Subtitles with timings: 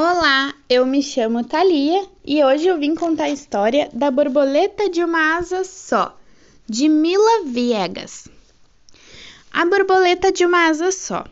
[0.00, 5.02] Olá, eu me chamo Thalia e hoje eu vim contar a história da borboleta de
[5.02, 6.16] uma asa só,
[6.68, 8.28] de Mila Viegas.
[9.50, 11.24] A borboleta de uma asa só.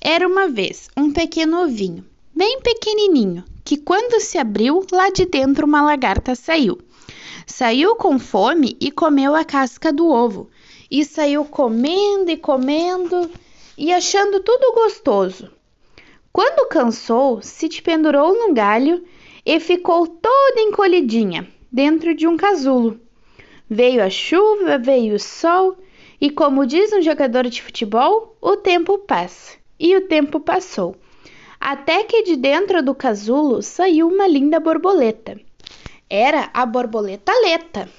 [0.00, 5.64] Era uma vez um pequeno ovinho, bem pequenininho, que quando se abriu, lá de dentro
[5.64, 6.80] uma lagarta saiu.
[7.46, 10.50] Saiu com fome e comeu a casca do ovo,
[10.90, 13.30] e saiu comendo e comendo
[13.78, 15.61] e achando tudo gostoso.
[16.32, 19.04] Quando cansou, se pendurou no galho
[19.44, 22.98] e ficou toda encolhidinha dentro de um casulo.
[23.68, 25.76] Veio a chuva, veio o sol,
[26.18, 29.58] e como diz um jogador de futebol, o tempo passa.
[29.78, 30.96] E o tempo passou.
[31.60, 35.38] Até que de dentro do casulo saiu uma linda borboleta.
[36.08, 37.90] Era a borboleta Leta.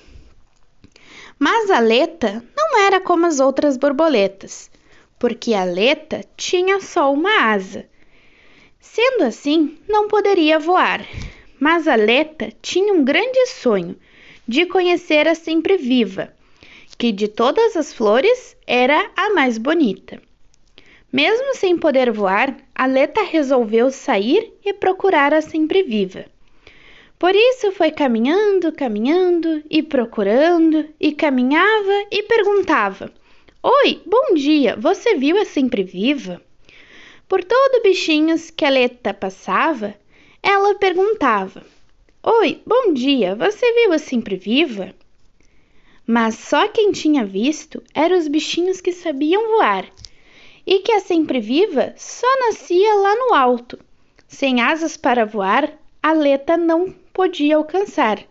[1.38, 4.72] Mas a Leta não era como as outras borboletas,
[5.20, 7.93] porque a Leta tinha só uma asa
[8.84, 11.08] Sendo assim, não poderia voar,
[11.58, 13.96] mas a Leta tinha um grande sonho
[14.46, 16.34] de conhecer a sempre viva,
[16.98, 20.22] que de todas as flores era a mais bonita.
[21.12, 26.26] Mesmo sem poder voar, a Leta resolveu sair e procurar a sempre viva.
[27.18, 33.10] Por isso foi caminhando, caminhando e procurando, e caminhava e perguntava:
[33.64, 36.42] Oi, bom dia, você viu a sempre viva?
[37.34, 39.96] Por todo bichinhos que a Leta passava,
[40.44, 41.64] ela perguntava:
[42.22, 44.94] Oi, bom dia, você viu a sempre viva?
[46.06, 49.92] Mas só quem tinha visto eram os bichinhos que sabiam voar,
[50.64, 53.80] e que a sempre viva só nascia lá no alto.
[54.28, 55.74] Sem asas para voar,
[56.04, 58.24] a Leta não podia alcançar.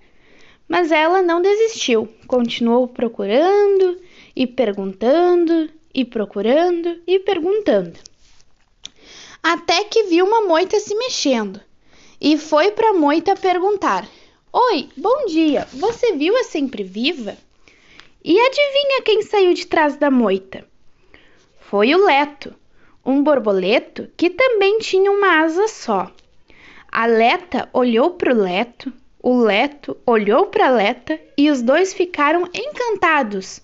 [0.68, 4.00] Mas ela não desistiu, continuou procurando
[4.36, 8.11] e perguntando e procurando e perguntando
[9.42, 11.60] até que viu uma moita se mexendo
[12.20, 14.08] e foi para a moita perguntar:
[14.52, 17.36] Oi, bom dia, você viu a sempre viva?
[18.24, 20.64] E adivinha quem saiu de trás da moita?
[21.58, 22.54] Foi o Leto,
[23.04, 26.08] um borboleto que também tinha uma asa só.
[26.90, 31.92] A Leta olhou para o Leto, o Leto olhou para a Leta e os dois
[31.92, 33.60] ficaram encantados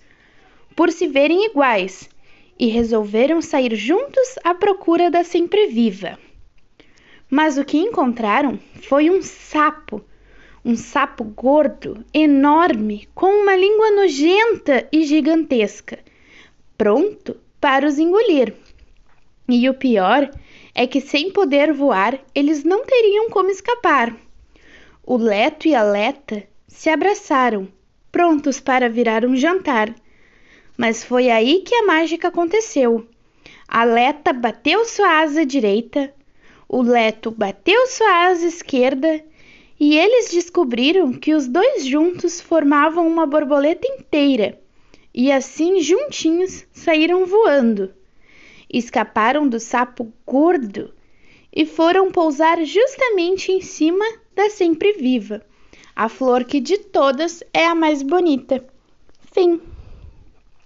[0.75, 2.09] por se verem iguais
[2.59, 6.19] e resolveram sair juntos à procura da sempre viva.
[7.29, 10.03] Mas o que encontraram foi um sapo,
[10.65, 15.99] um sapo gordo, enorme, com uma língua nojenta e gigantesca,
[16.77, 18.53] pronto para os engolir.
[19.47, 20.29] E o pior
[20.75, 24.15] é que, sem poder voar, eles não teriam como escapar.
[25.03, 27.67] O Leto e a Leta se abraçaram,
[28.11, 29.93] prontos para virar um jantar
[30.79, 33.05] mas foi aí que a mágica aconteceu.
[33.67, 36.13] A Leta bateu sua asa direita,
[36.69, 39.21] o Leto bateu sua asa esquerda
[39.77, 44.57] e eles descobriram que os dois juntos formavam uma borboleta inteira
[45.13, 47.93] e assim juntinhos saíram voando.
[48.71, 50.93] Escaparam do sapo gordo
[51.53, 55.45] e foram pousar justamente em cima da sempre viva,
[55.93, 58.65] a flor que de todas é a mais bonita.
[59.33, 59.59] Fim.